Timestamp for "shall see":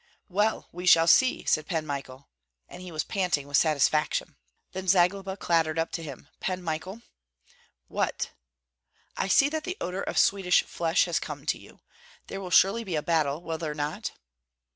0.87-1.45